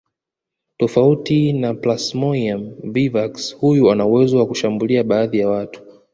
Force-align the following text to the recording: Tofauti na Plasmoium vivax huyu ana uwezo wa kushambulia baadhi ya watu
Tofauti 0.77 1.53
na 1.53 1.73
Plasmoium 1.73 2.75
vivax 2.91 3.55
huyu 3.57 3.91
ana 3.91 4.05
uwezo 4.05 4.37
wa 4.37 4.45
kushambulia 4.47 5.03
baadhi 5.03 5.39
ya 5.39 5.49
watu 5.49 5.81